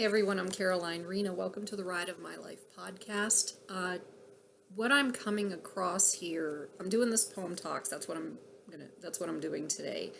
[0.00, 1.30] Hey everyone, I'm Caroline Rena.
[1.30, 3.56] Welcome to the Ride of My Life podcast.
[3.68, 3.98] Uh,
[4.74, 7.90] what I'm coming across here, I'm doing this poem talks.
[7.90, 8.38] That's what I'm
[8.70, 8.86] gonna.
[9.02, 10.12] That's what I'm doing today,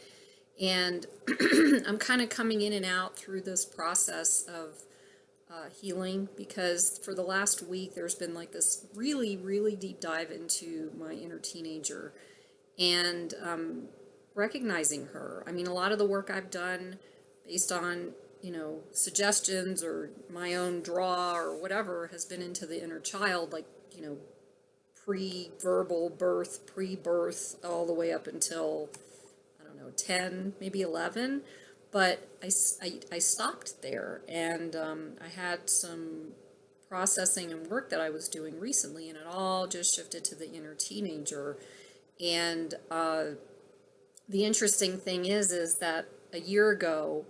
[0.61, 1.07] and
[1.89, 4.83] I'm kind of coming in and out through this process of
[5.51, 10.31] uh, healing because for the last week there's been like this really, really deep dive
[10.31, 12.13] into my inner teenager,
[12.79, 13.85] and um,
[14.35, 15.43] recognizing her.
[15.47, 16.99] I mean, a lot of the work I've done
[17.47, 22.83] based on you know, suggestions or my own draw or whatever has been into the
[22.83, 24.17] inner child, like, you know,
[25.05, 28.89] pre verbal birth, pre birth, all the way up until,
[29.61, 31.43] I don't know, 10, maybe 11.
[31.91, 32.51] But I,
[32.83, 36.33] I, I stopped there and um, I had some
[36.89, 40.53] processing and work that I was doing recently, and it all just shifted to the
[40.53, 41.57] inner teenager.
[42.21, 43.25] And uh,
[44.29, 47.27] the interesting thing is, is that a year ago,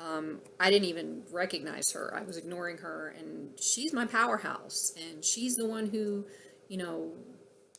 [0.00, 2.14] um, I didn't even recognize her.
[2.14, 6.26] I was ignoring her, and she's my powerhouse, and she's the one who,
[6.68, 7.12] you know,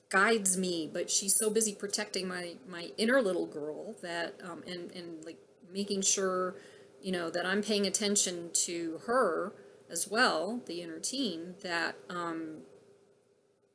[0.10, 0.90] guides me.
[0.92, 5.38] But she's so busy protecting my my inner little girl that, um, and and like
[5.72, 6.56] making sure,
[7.02, 9.54] you know, that I'm paying attention to her
[9.90, 12.62] as well, the inner teen, that um,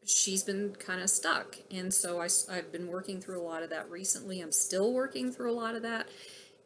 [0.05, 1.57] she's been kind of stuck.
[1.71, 4.41] And so I, I've been working through a lot of that recently.
[4.41, 6.09] I'm still working through a lot of that.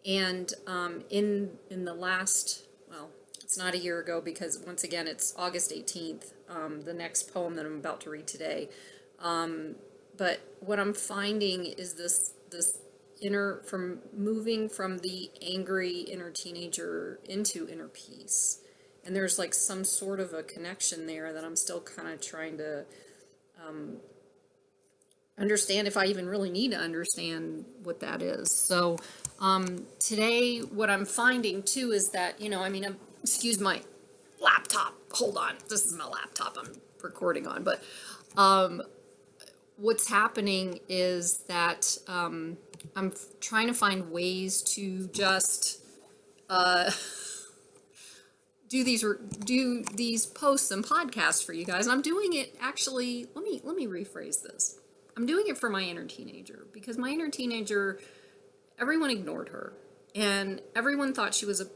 [0.07, 3.11] And um, in in the last, well,
[3.43, 7.57] it's not a year ago because once again it's August 18th, um, the next poem
[7.57, 8.69] that I'm about to read today.
[9.19, 9.77] Um,
[10.17, 12.79] but what I'm finding is this this
[13.21, 18.61] inner from moving from the angry inner teenager into inner peace.
[19.05, 22.59] And there's like some sort of a connection there that I'm still kind of trying
[22.59, 22.84] to
[23.67, 23.97] um,
[25.39, 28.51] understand if I even really need to understand what that is.
[28.51, 28.97] So
[29.41, 33.83] um, today, what I'm finding too is that, you know, I mean, I'm, excuse my
[34.41, 34.94] laptop.
[35.12, 35.56] Hold on.
[35.69, 36.72] This is my laptop I'm
[37.03, 37.65] recording on.
[37.65, 37.83] But
[38.37, 38.83] um,
[39.77, 42.56] what's happening is that um,
[42.94, 45.81] I'm trying to find ways to just
[46.49, 46.91] uh,
[48.69, 49.05] do these
[49.44, 51.87] do these posts and podcasts for you guys.
[51.87, 53.27] And I'm doing it actually.
[53.34, 54.78] Let me let me rephrase this.
[55.16, 57.99] I'm doing it for my inner teenager because my inner teenager
[58.78, 59.72] everyone ignored her
[60.15, 61.66] and everyone thought she was a,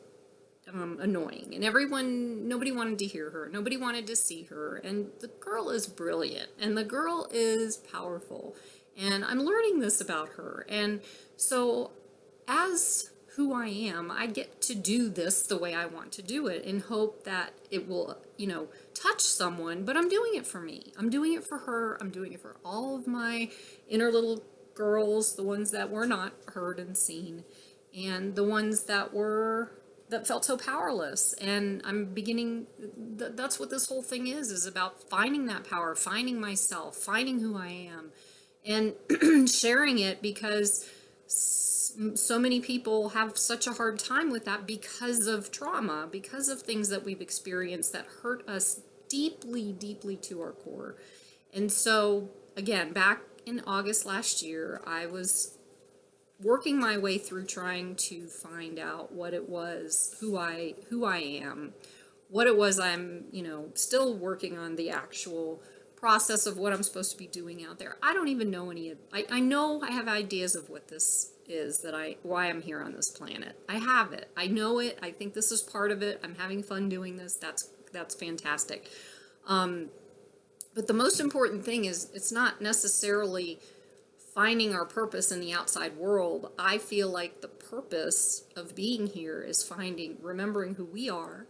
[0.72, 5.10] um, annoying and everyone nobody wanted to hear her nobody wanted to see her and
[5.20, 8.54] the girl is brilliant and the girl is powerful
[8.96, 11.00] and i'm learning this about her and
[11.36, 11.90] so
[12.46, 16.46] as who i am i get to do this the way i want to do
[16.46, 20.60] it in hope that it will you know touch someone but i'm doing it for
[20.60, 23.48] me i'm doing it for her i'm doing it for all of my
[23.88, 24.42] inner little
[24.80, 27.44] girls, the ones that were not heard and seen,
[27.94, 29.72] and the ones that were
[30.08, 31.34] that felt so powerless.
[31.34, 32.66] And I'm beginning.
[33.18, 37.40] Th- that's what this whole thing is: is about finding that power, finding myself, finding
[37.40, 38.12] who I am,
[38.64, 40.88] and sharing it because
[42.14, 46.62] so many people have such a hard time with that because of trauma, because of
[46.62, 50.96] things that we've experienced that hurt us deeply, deeply to our core.
[51.52, 55.58] And so, again, back in August last year, I was
[56.42, 61.18] working my way through trying to find out what it was, who I who I
[61.18, 61.74] am,
[62.28, 65.62] what it was I'm, you know, still working on the actual
[65.96, 67.98] process of what I'm supposed to be doing out there.
[68.02, 71.32] I don't even know any of I, I know I have ideas of what this
[71.50, 73.56] is that I why I'm here on this planet.
[73.68, 74.30] I have it.
[74.36, 74.98] I know it.
[75.02, 76.20] I think this is part of it.
[76.22, 77.34] I'm having fun doing this.
[77.34, 78.90] That's that's fantastic.
[79.46, 79.88] Um,
[80.74, 83.58] but the most important thing is it's not necessarily
[84.34, 86.52] finding our purpose in the outside world.
[86.58, 91.46] I feel like the purpose of being here is finding, remembering who we are,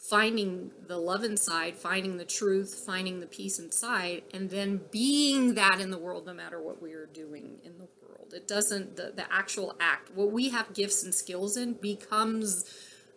[0.00, 5.78] finding the love inside, finding the truth, finding the peace inside, and then being that
[5.78, 8.32] in the world no matter what we are doing in the world.
[8.32, 12.64] It doesn't, the, the actual act, what we have gifts and skills in becomes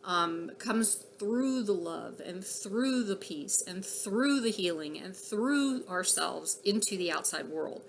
[0.06, 5.88] um, comes through the love and through the peace and through the healing and through
[5.88, 7.84] ourselves into the outside world.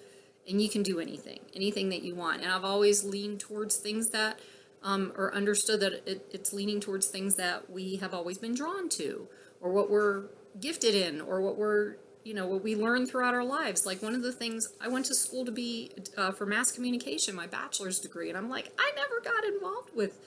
[0.49, 2.43] And you can do anything, anything that you want.
[2.43, 4.39] And I've always leaned towards things that,
[4.85, 8.89] um, or understood that it, it's leaning towards things that we have always been drawn
[8.91, 9.27] to,
[9.61, 10.27] or what we're
[10.61, 13.87] gifted in, or what we're, you know, what we learn throughout our lives.
[13.87, 17.35] Like one of the things, I went to school to be uh, for mass communication,
[17.35, 20.21] my bachelor's degree, and I'm like, I never got involved with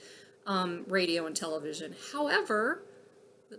[0.46, 1.94] um, radio and television.
[2.12, 2.82] However,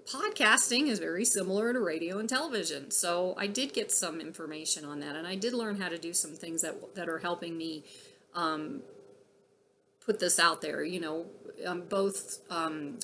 [0.05, 2.91] podcasting is very similar to radio and television.
[2.91, 6.13] So I did get some information on that, and I did learn how to do
[6.13, 7.83] some things that that are helping me
[8.35, 8.81] um,
[10.09, 10.83] put this out there.
[10.83, 11.25] You know,
[11.67, 12.97] um, both um,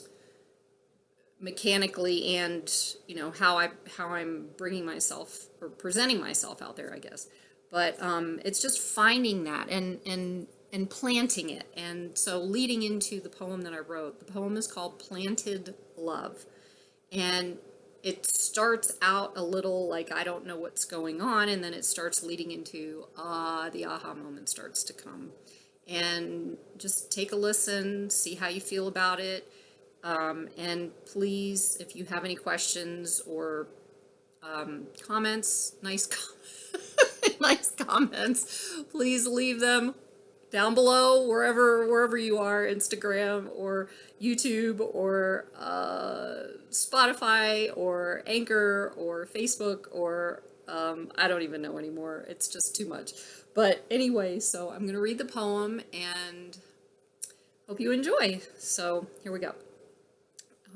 [1.40, 2.68] mechanically and
[3.07, 7.28] you know how I how I'm bringing myself or presenting myself out there, I guess.
[7.72, 11.68] But um, it's just finding that and and and planting it.
[11.78, 16.44] And so leading into the poem that I wrote, the poem is called Planted Love.
[17.12, 17.60] And
[18.02, 21.86] it starts out a little like I don't know what's going on, and then it
[21.86, 25.34] starts leading into ah, uh, the aha moment starts to come.
[25.88, 29.48] And just take a listen, see how you feel about it.
[30.04, 33.68] Um, and please, if you have any questions or
[34.44, 36.80] um, comments, nice, com-
[37.42, 39.96] nice comments, please leave them
[40.52, 43.90] down below wherever wherever you are instagram or
[44.22, 52.26] youtube or uh, spotify or anchor or facebook or um, i don't even know anymore
[52.30, 53.12] it's just too much
[53.56, 56.57] but anyway so i'm going to read the poem and
[57.68, 59.56] hope you enjoy so here we go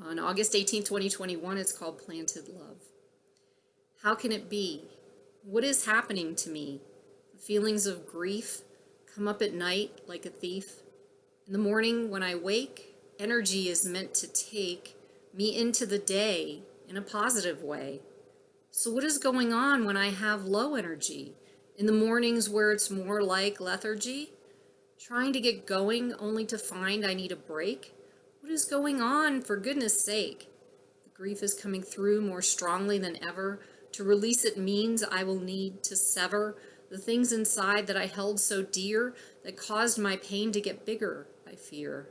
[0.04, 2.78] on august 18 2021 it's called planted love
[4.02, 4.82] how can it be
[5.44, 6.80] what is happening to me
[7.38, 8.62] feelings of grief
[9.14, 10.80] come up at night like a thief.
[11.46, 14.96] In the morning, when I wake, energy is meant to take
[15.34, 18.00] me into the day in a positive way.
[18.70, 21.34] So, what is going on when I have low energy?
[21.80, 24.34] In the mornings, where it's more like lethargy?
[24.98, 27.94] Trying to get going only to find I need a break?
[28.42, 30.46] What is going on, for goodness sake?
[31.04, 33.60] The grief is coming through more strongly than ever.
[33.92, 36.58] To release it means I will need to sever
[36.90, 41.28] the things inside that I held so dear that caused my pain to get bigger,
[41.50, 42.10] I fear.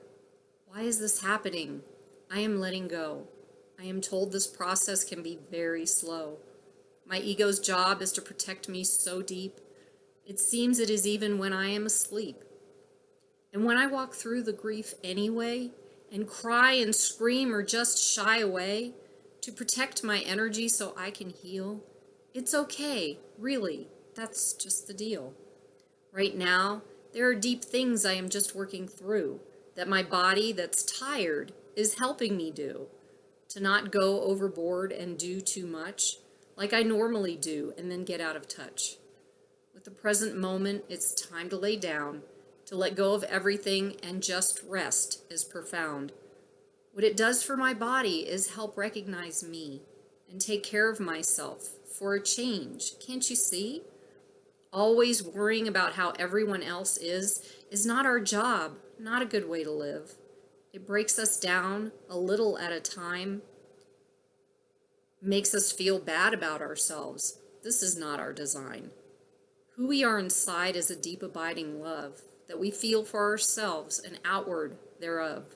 [0.65, 1.83] Why is this happening?
[2.31, 3.27] I am letting go.
[3.79, 6.39] I am told this process can be very slow.
[7.09, 9.59] My ego's job is to protect me so deep.
[10.27, 12.43] It seems it is even when I am asleep.
[13.51, 15.71] And when I walk through the grief anyway,
[16.11, 18.93] and cry and scream or just shy away
[19.41, 21.81] to protect my energy so I can heal,
[22.33, 23.87] it's okay, really.
[24.15, 25.33] That's just the deal.
[26.11, 26.83] Right now,
[27.13, 29.39] there are deep things I am just working through
[29.75, 32.87] that my body that's tired is helping me do.
[33.49, 36.17] To not go overboard and do too much
[36.59, 38.97] like I normally do and then get out of touch.
[39.73, 42.21] With the present moment, it's time to lay down,
[42.67, 46.11] to let go of everything and just rest is profound.
[46.93, 49.81] What it does for my body is help recognize me
[50.29, 52.91] and take care of myself for a change.
[52.99, 53.81] Can't you see?
[54.71, 57.41] always worrying about how everyone else is
[57.71, 60.15] is not our job, not a good way to live.
[60.73, 63.41] It breaks us down a little at a time,
[65.21, 67.39] makes us feel bad about ourselves.
[67.63, 68.91] This is not our design.
[69.75, 74.19] Who we are inside is a deep, abiding love that we feel for ourselves and
[74.25, 75.55] outward thereof.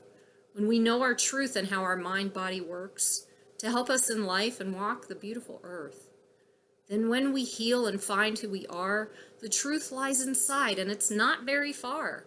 [0.53, 3.25] When we know our truth and how our mind body works
[3.57, 6.09] to help us in life and walk the beautiful earth.
[6.89, 9.11] Then, when we heal and find who we are,
[9.41, 12.25] the truth lies inside and it's not very far.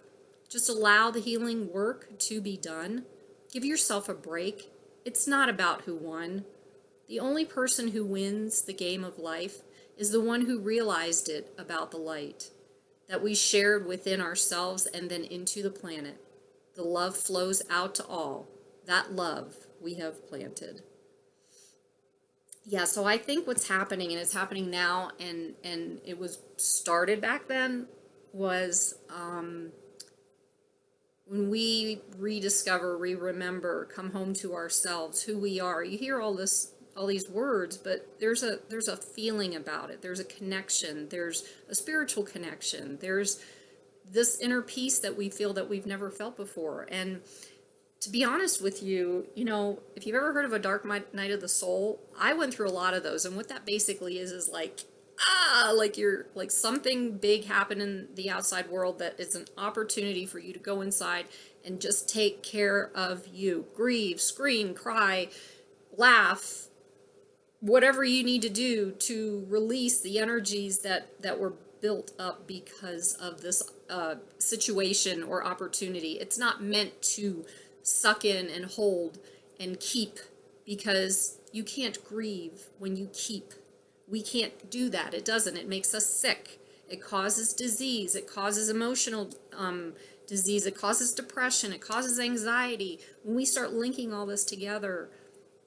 [0.49, 3.05] Just allow the healing work to be done.
[3.53, 4.73] Give yourself a break.
[5.05, 6.45] It's not about who won.
[7.09, 9.63] The only person who wins the game of life
[9.97, 12.51] is the one who realized it about the light
[13.09, 16.21] that we shared within ourselves and then into the planet.
[16.75, 18.49] The love flows out to all.
[18.87, 20.83] That love we have planted
[22.67, 27.21] yeah so i think what's happening and it's happening now and and it was started
[27.21, 27.87] back then
[28.33, 29.71] was um
[31.27, 36.73] when we rediscover re-remember come home to ourselves who we are you hear all this
[36.97, 41.45] all these words but there's a there's a feeling about it there's a connection there's
[41.69, 43.41] a spiritual connection there's
[44.11, 47.21] this inner peace that we feel that we've never felt before and
[48.01, 51.31] to be honest with you, you know, if you've ever heard of a dark night
[51.31, 53.25] of the soul, I went through a lot of those.
[53.25, 54.81] And what that basically is, is like,
[55.21, 60.27] ah, like you're like something big happened in the outside world that is an opportunity
[60.27, 61.27] for you to go inside
[61.65, 63.67] and just take care of you.
[63.75, 65.29] Grieve, scream, cry,
[65.97, 66.69] laugh,
[67.61, 73.15] whatever you need to do to release the energies that, that were built up because
[73.15, 76.13] of this uh, situation or opportunity.
[76.13, 77.45] It's not meant to
[77.83, 79.19] suck in and hold
[79.61, 80.19] and keep
[80.65, 83.53] because you can't grieve when you keep.
[84.09, 85.15] We can't do that.
[85.15, 85.57] It doesn't.
[85.57, 86.59] It makes us sick.
[86.89, 88.15] It causes disease.
[88.15, 89.95] It causes emotional um,
[90.27, 90.67] disease.
[90.67, 91.73] It causes depression.
[91.73, 93.01] It causes anxiety.
[93.23, 95.09] When we start linking all this together,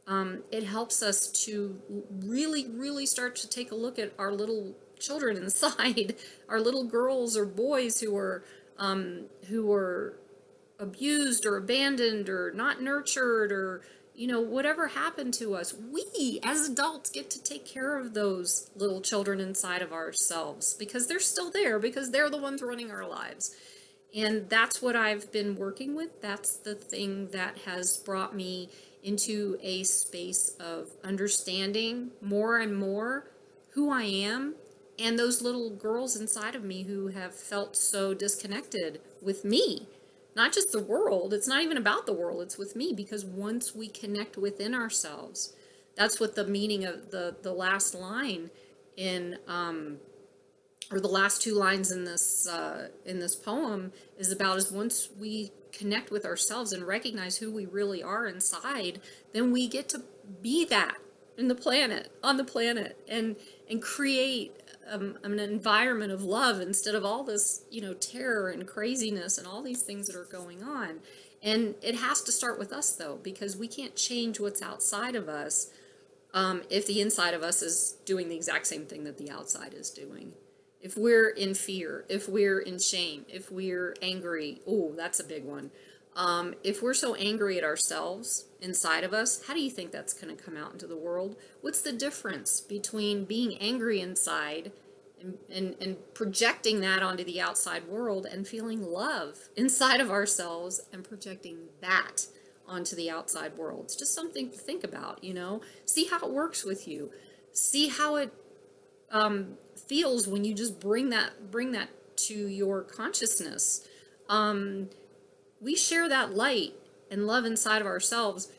[0.10, 1.80] um, it helps us to
[2.26, 6.16] really, really start to take a look at our little children inside,
[6.50, 8.44] our little girls or boys who are
[8.78, 10.18] um, who are
[10.80, 13.82] abused or abandoned or not nurtured or
[14.16, 18.70] you know, whatever happened to us, we as adults get to take care of those
[18.76, 23.08] little children inside of ourselves because they're still there, because they're the ones running our
[23.08, 23.56] lives.
[24.14, 26.22] And that's what I've been working with.
[26.22, 28.68] That's the thing that has brought me
[29.04, 33.32] into a space of understanding more and more
[33.72, 34.56] who I am
[34.98, 39.88] and those little girls inside of me who have felt so disconnected with me.
[40.36, 43.76] Not just the world it's not even about the world it's with me because once
[43.76, 45.54] we connect within ourselves
[45.96, 48.50] that's what the meaning of the the last line
[48.96, 49.98] in um
[50.92, 55.10] or the last two lines in this uh, in this poem is about is once
[55.20, 59.00] we connect with ourselves and recognize who we really are inside
[59.34, 60.04] then we get to
[60.42, 60.98] be that
[61.38, 63.36] in the planet on the planet and
[63.70, 64.60] and create
[64.90, 69.48] um, an environment of love instead of all this, you know, terror and craziness and
[69.48, 71.00] all these things that are going on.
[71.42, 75.30] And it has to start with us though, because we can't change what's outside of
[75.30, 75.72] us
[76.34, 79.74] um, if the inside of us is doing the exact same thing that the outside
[79.74, 80.34] is doing.
[80.82, 85.44] If we're in fear, if we're in shame, if we're angry, oh, that's a big
[85.44, 85.72] one.
[86.16, 90.14] Um, if we're so angry at ourselves inside of us, how do you think that's
[90.14, 91.36] going to come out into the world?
[91.62, 94.72] What's the difference between being angry inside
[95.22, 100.82] and, and, and projecting that onto the outside world and feeling love inside of ourselves
[100.92, 102.28] and projecting that
[102.68, 103.86] onto the outside world?
[103.86, 105.62] It's just something to think about, you know?
[105.86, 107.12] See how it works with you.
[107.54, 108.34] See how it
[109.12, 111.90] um, feels when you just bring that bring that
[112.28, 113.88] to your consciousness.
[114.28, 114.90] Um,
[115.62, 116.74] we share that light
[117.10, 118.50] and love inside of ourselves,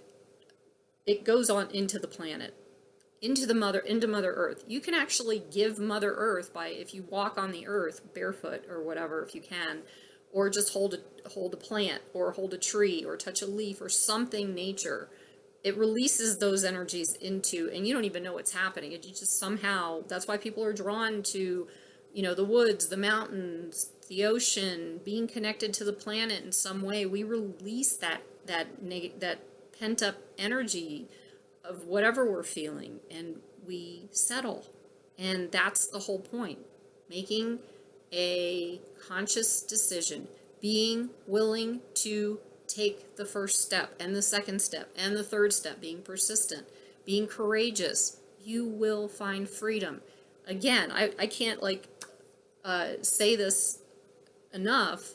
[1.07, 2.55] it goes on into the planet,
[3.23, 4.65] into the mother, into Mother Earth.
[4.67, 8.83] You can actually give Mother Earth by if you walk on the earth barefoot or
[8.83, 9.83] whatever, if you can,
[10.33, 13.81] or just hold a hold a plant or hold a tree or touch a leaf
[13.81, 15.09] or something nature.
[15.63, 18.93] It releases those energies into, and you don't even know what's happening.
[18.93, 20.03] It just somehow.
[20.09, 21.69] That's why people are drawn to,
[22.15, 26.83] you know, the woods, the mountains, the ocean, being connected to the planet in some
[26.83, 29.39] way, we release that that neg- that
[29.79, 31.07] pent up energy
[31.65, 34.67] of whatever we're feeling and we settle.
[35.17, 36.59] And that's the whole point.
[37.09, 37.61] Making
[38.13, 40.27] a conscious decision,
[40.61, 42.41] being willing to
[42.75, 46.67] take the first step and the second step and the third step, being persistent,
[47.05, 50.01] being courageous, you will find freedom.
[50.47, 51.89] Again, I, I can't like
[52.65, 53.81] uh, say this
[54.53, 55.13] enough,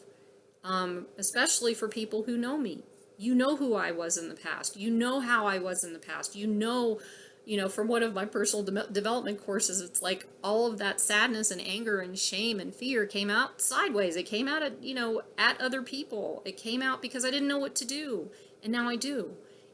[0.64, 2.84] um, especially for people who know me.
[3.18, 4.78] You know who I was in the past.
[4.78, 6.36] You know how I was in the past.
[6.36, 7.00] You know,
[7.46, 11.00] you know, from one of my personal de- development courses, it's like all of that
[11.00, 14.16] sadness and anger and shame and fear came out sideways.
[14.16, 16.42] It came out at, you know, at other people.
[16.46, 18.32] It came out because I didn't know what to do.
[18.64, 19.32] And now I do.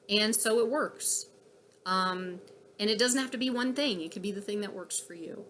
[0.10, 1.28] And so it works.
[1.86, 2.42] Um,
[2.80, 5.00] and it doesn't have to be one thing, it could be the thing that works
[5.00, 5.46] for you.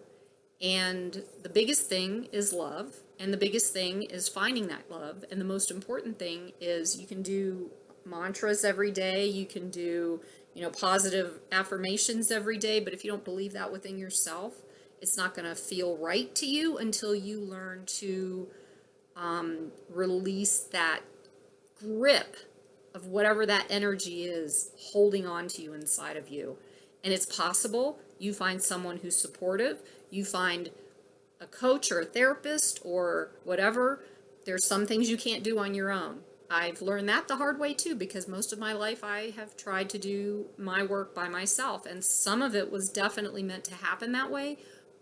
[0.60, 3.00] And the biggest thing is love.
[3.18, 5.24] And the biggest thing is finding that love.
[5.30, 7.70] And the most important thing is you can do
[8.04, 9.26] mantras every day.
[9.26, 10.20] You can do,
[10.54, 12.80] you know, positive affirmations every day.
[12.80, 14.54] But if you don't believe that within yourself,
[15.00, 18.48] it's not going to feel right to you until you learn to
[19.16, 21.00] um, release that
[21.80, 22.36] grip
[22.94, 26.56] of whatever that energy is holding on to you inside of you.
[27.02, 29.80] And it's possible you find someone who's supportive,
[30.10, 30.70] you find
[31.40, 34.04] a coach or a therapist or whatever,
[34.44, 36.20] there's some things you can't do on your own.
[36.52, 39.88] I've learned that the hard way too because most of my life I have tried
[39.90, 44.12] to do my work by myself and some of it was definitely meant to happen
[44.12, 44.58] that way,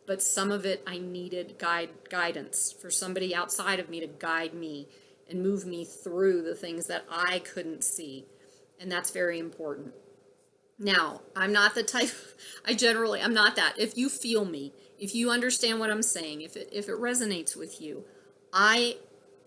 [0.06, 4.54] but some of it I needed guide guidance for somebody outside of me to guide
[4.54, 4.86] me
[5.28, 8.26] and move me through the things that I couldn't see.
[8.78, 9.92] And that's very important.
[10.78, 12.10] Now, I'm not the type,
[12.64, 13.74] I generally, I'm not that.
[13.76, 17.56] If you feel me, if you understand what I'm saying, if it, if it resonates
[17.56, 18.04] with you,
[18.52, 18.98] I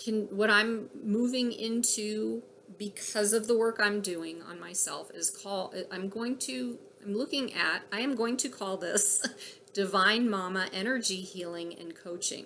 [0.04, 2.44] can, what I'm moving into
[2.78, 7.54] because of the work I'm doing on myself is call, I'm going to, I'm looking
[7.54, 9.26] at, I am going to call this
[9.74, 12.46] Divine Mama Energy Healing and Coaching.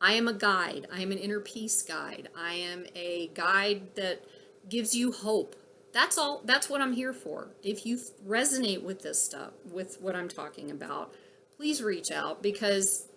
[0.00, 0.86] I am a guide.
[0.92, 2.28] I am an inner peace guide.
[2.36, 4.24] I am a guide that
[4.68, 5.56] gives you hope
[5.96, 10.14] that's all that's what i'm here for if you resonate with this stuff with what
[10.14, 11.14] i'm talking about
[11.56, 13.08] please reach out because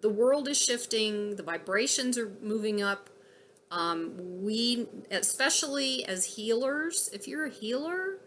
[0.00, 3.10] the world is shifting the vibrations are moving up.
[3.70, 8.18] Um, we especially as healers if you're a healer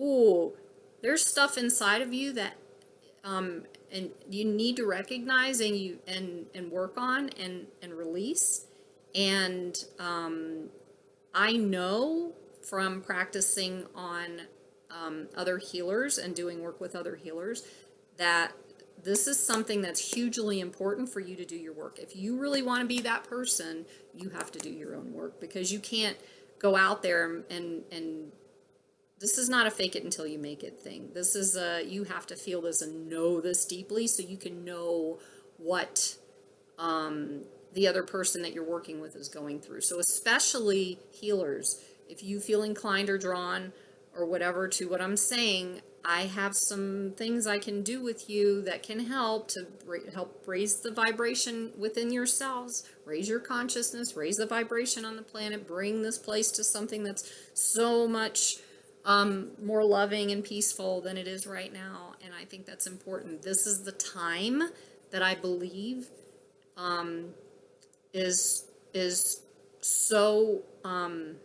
[0.00, 0.54] ooh
[1.02, 2.56] there's stuff inside of you that
[3.24, 8.66] um, and you need to recognize and you and and work on and and release.
[9.14, 10.68] And um,
[11.34, 14.42] i know from practicing on
[14.90, 17.66] um, other healers and doing work with other healers,
[18.16, 18.52] that
[19.02, 21.98] this is something that's hugely important for you to do your work.
[21.98, 25.40] If you really want to be that person, you have to do your own work
[25.40, 26.16] because you can't
[26.58, 28.32] go out there and and
[29.20, 31.10] this is not a fake it until you make it thing.
[31.12, 34.64] This is a you have to feel this and know this deeply so you can
[34.64, 35.18] know
[35.58, 36.16] what
[36.78, 37.42] um,
[37.74, 39.80] the other person that you're working with is going through.
[39.80, 43.72] So especially healers, if you feel inclined or drawn
[44.16, 48.62] or whatever to what I'm saying, I have some things I can do with you
[48.62, 49.66] that can help to
[50.12, 55.66] help raise the vibration within yourselves, raise your consciousness, raise the vibration on the planet,
[55.66, 58.58] bring this place to something that's so much
[59.04, 62.14] um, more loving and peaceful than it is right now.
[62.24, 63.42] And I think that's important.
[63.42, 64.62] This is the time
[65.10, 66.08] that I believe
[66.76, 67.34] um,
[68.12, 68.64] is
[68.94, 69.42] is
[69.80, 71.36] so um,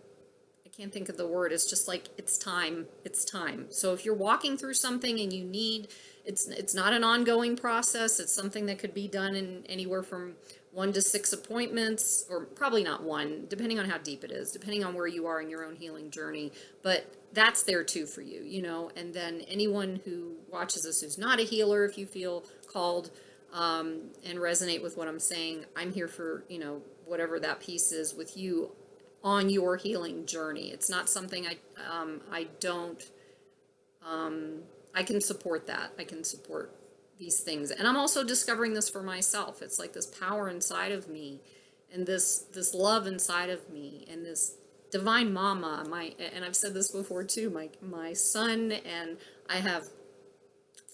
[0.76, 1.52] can't think of the word.
[1.52, 2.88] It's just like it's time.
[3.06, 3.68] It's time.
[3.70, 5.88] So if you're walking through something and you need
[6.26, 8.20] it's it's not an ongoing process.
[8.20, 10.36] It's something that could be done in anywhere from
[10.72, 14.84] one to six appointments, or probably not one, depending on how deep it is, depending
[14.84, 16.52] on where you are in your own healing journey.
[16.82, 18.90] But that's there too for you, you know.
[18.96, 23.12] And then anyone who watches this who's not a healer, if you feel called
[23.54, 27.92] um, and resonate with what I'm saying, I'm here for, you know, whatever that piece
[27.92, 28.72] is with you
[29.24, 30.70] on your healing journey.
[30.72, 31.58] It's not something I
[31.90, 33.04] um, I don't
[34.06, 34.60] um,
[34.94, 35.94] I can support that.
[35.98, 36.76] I can support
[37.18, 39.62] these things, and I'm also discovering this for myself.
[39.62, 41.40] It's like this power inside of me,
[41.92, 44.58] and this this love inside of me, and this
[44.92, 45.86] divine mama.
[45.90, 47.50] My and I've said this before too.
[47.50, 49.18] My my son and
[49.50, 49.88] I have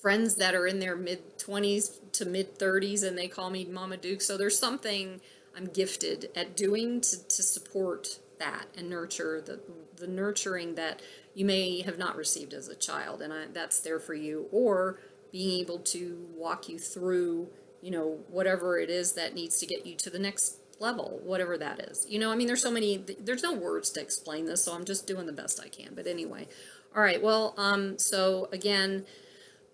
[0.01, 3.97] friends that are in their mid 20s to mid 30s and they call me Mama
[3.97, 4.21] Duke.
[4.21, 5.19] So there's something
[5.59, 9.59] I'm gifted at doing to, to support that and nurture the,
[9.97, 11.01] the nurturing that
[11.33, 13.21] you may have not received as a child.
[13.21, 14.47] And I, that's there for you.
[14.53, 14.99] Or
[15.33, 17.49] being able to walk you through,
[17.81, 21.57] you know, whatever it is that needs to get you to the next level, whatever
[21.57, 22.05] that is.
[22.07, 24.85] You know, I mean, there's so many, there's no words to explain this, so I'm
[24.85, 25.93] just doing the best I can.
[25.93, 26.47] But anyway,
[26.95, 29.05] all right, well, um, so again,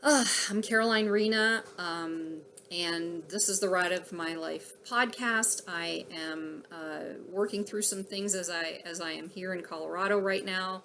[0.02, 2.38] uh, I'm Caroline Rena, um,
[2.71, 5.62] and this is the Ride of My Life podcast.
[5.67, 10.17] I am uh, working through some things as I as I am here in Colorado
[10.17, 10.84] right now.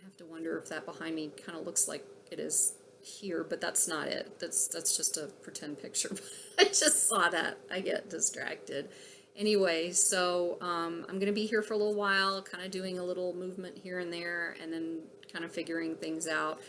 [0.00, 3.44] I have to wonder if that behind me kind of looks like it is here,
[3.44, 4.38] but that's not it.
[4.40, 6.10] That's that's just a pretend picture.
[6.58, 7.58] I just saw that.
[7.70, 8.88] I get distracted.
[9.36, 12.98] Anyway, so um, I'm going to be here for a little while, kind of doing
[12.98, 14.98] a little movement here and there, and then
[15.32, 16.60] kind of figuring things out.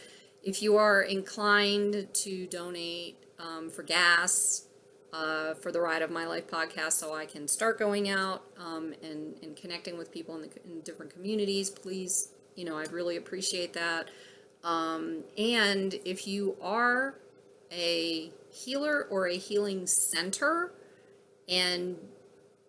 [0.44, 4.68] If you are inclined to donate um, for gas
[5.14, 8.94] uh, for the Ride of My Life podcast, so I can start going out um,
[9.02, 13.16] and, and connecting with people in, the, in different communities, please, you know, I'd really
[13.16, 14.10] appreciate that.
[14.66, 17.16] Um, and if you are
[17.72, 20.74] a healer or a healing center
[21.48, 21.98] and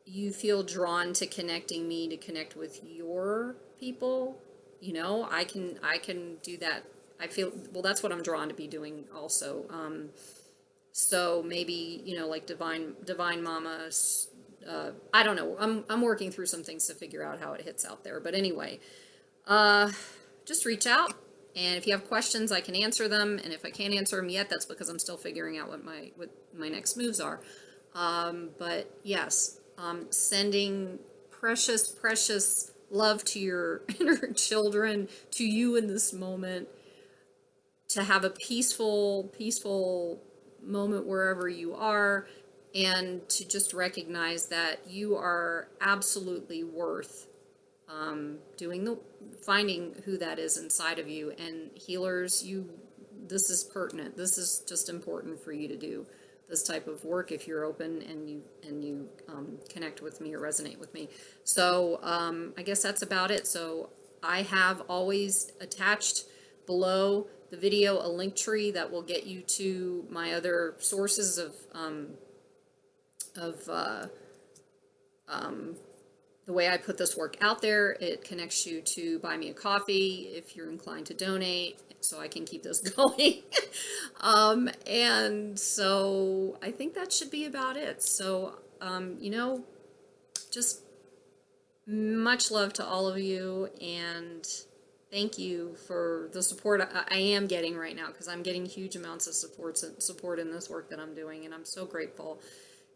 [0.04, 4.38] you feel drawn to connecting me to connect with your people,
[4.80, 6.84] you know, I can I can do that
[7.20, 7.82] I feel well.
[7.82, 9.64] That's what I'm drawn to be doing also.
[9.70, 10.10] Um,
[10.92, 13.90] so maybe you know, like divine divine mama.
[14.68, 15.56] Uh, I don't know.
[15.58, 18.20] I'm I'm working through some things to figure out how it hits out there.
[18.20, 18.80] But anyway,
[19.46, 19.92] uh,
[20.44, 21.14] just reach out,
[21.54, 23.40] and if you have questions, I can answer them.
[23.42, 26.10] And if I can't answer them yet, that's because I'm still figuring out what my
[26.16, 27.40] what my next moves are.
[27.94, 30.98] Um, but yes, um, sending
[31.30, 36.68] precious, precious love to your inner children, to you in this moment
[37.94, 40.20] to have a peaceful, peaceful
[40.62, 42.26] moment wherever you are,
[42.74, 47.28] and to just recognize that you are absolutely worth
[47.88, 48.98] um, doing the
[49.42, 51.32] finding who that is inside of you.
[51.38, 52.68] And healers, you
[53.26, 54.16] this is pertinent.
[54.16, 56.04] This is just important for you to do
[56.48, 60.34] this type of work if you're open and you and you um, connect with me
[60.34, 61.08] or resonate with me.
[61.44, 63.46] So um, I guess that's about it.
[63.46, 63.90] So
[64.22, 66.24] I have always attached
[66.66, 71.54] below the video a link tree that will get you to my other sources of
[71.72, 72.08] um,
[73.36, 74.06] of uh,
[75.28, 75.76] um,
[76.46, 77.92] the way I put this work out there.
[78.00, 82.26] It connects you to buy me a coffee if you're inclined to donate, so I
[82.28, 83.42] can keep this going.
[84.20, 88.02] um, and so I think that should be about it.
[88.02, 89.64] So um, you know,
[90.50, 90.82] just
[91.86, 94.44] much love to all of you and
[95.14, 99.28] thank you for the support I, am getting right now because I'm getting huge amounts
[99.28, 102.40] of support support in this work that I'm doing, and I'm so grateful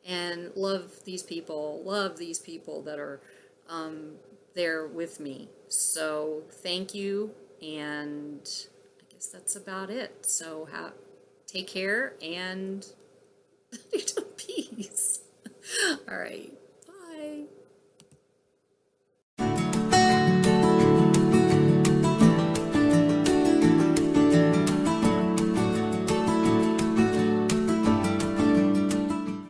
[0.05, 3.21] and love these people, love these people that are
[3.69, 4.15] um,
[4.55, 5.49] there with me.
[5.69, 7.31] So thank you,
[7.63, 8.41] and
[9.01, 10.27] I guess that's about it.
[10.27, 10.69] So
[11.47, 12.85] take care and
[14.37, 15.21] peace.
[16.09, 16.58] All right.